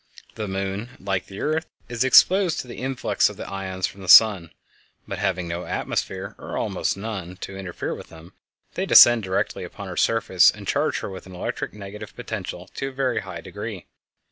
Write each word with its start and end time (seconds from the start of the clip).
The 0.33 0.47
moon, 0.47 0.97
like 0.99 1.27
the 1.27 1.41
earth, 1.41 1.67
is 1.87 2.03
exposed 2.03 2.59
to 2.61 2.67
the 2.67 2.79
influx 2.79 3.29
of 3.29 3.37
the 3.37 3.47
ions 3.47 3.85
from 3.85 4.01
the 4.01 4.09
sun; 4.09 4.49
but 5.07 5.19
having 5.19 5.47
no 5.47 5.65
atmosphere, 5.65 6.33
or 6.39 6.57
almost 6.57 6.97
none, 6.97 7.35
to 7.41 7.55
interfere 7.55 7.93
with 7.93 8.07
them, 8.09 8.33
they 8.73 8.87
descend 8.87 9.21
directly 9.21 9.63
upon 9.63 9.87
her 9.89 9.97
surface 9.97 10.49
and 10.49 10.67
charge 10.67 11.01
her 11.01 11.09
with 11.11 11.27
an 11.27 11.35
electric 11.35 11.73
negative 11.73 12.15
potential 12.15 12.67
to 12.73 12.87
a 12.87 12.91
very 12.91 13.19
high 13.21 13.41
degree. 13.41 13.85